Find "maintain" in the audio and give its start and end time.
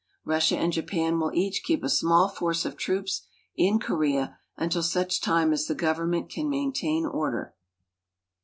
6.49-7.05